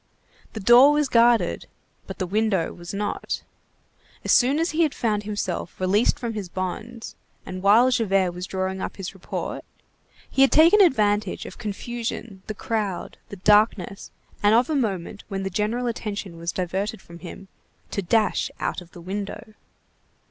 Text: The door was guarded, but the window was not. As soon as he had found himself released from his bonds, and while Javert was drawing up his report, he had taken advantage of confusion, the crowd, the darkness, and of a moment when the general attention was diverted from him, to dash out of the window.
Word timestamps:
The 0.53 0.59
door 0.59 0.93
was 0.93 1.07
guarded, 1.07 1.67
but 2.07 2.17
the 2.17 2.25
window 2.25 2.73
was 2.73 2.91
not. 2.91 3.43
As 4.25 4.31
soon 4.31 4.57
as 4.57 4.71
he 4.71 4.81
had 4.81 4.95
found 4.95 5.21
himself 5.25 5.79
released 5.79 6.17
from 6.17 6.33
his 6.33 6.49
bonds, 6.49 7.15
and 7.45 7.61
while 7.61 7.91
Javert 7.91 8.31
was 8.31 8.47
drawing 8.47 8.81
up 8.81 8.95
his 8.97 9.13
report, 9.13 9.63
he 10.27 10.41
had 10.41 10.51
taken 10.51 10.81
advantage 10.81 11.45
of 11.45 11.59
confusion, 11.59 12.41
the 12.47 12.55
crowd, 12.55 13.17
the 13.29 13.35
darkness, 13.35 14.09
and 14.41 14.55
of 14.55 14.71
a 14.71 14.75
moment 14.75 15.23
when 15.27 15.43
the 15.43 15.51
general 15.51 15.85
attention 15.85 16.37
was 16.37 16.51
diverted 16.51 16.99
from 16.99 17.19
him, 17.19 17.47
to 17.91 18.01
dash 18.01 18.49
out 18.59 18.81
of 18.81 18.93
the 18.93 19.01
window. 19.01 19.53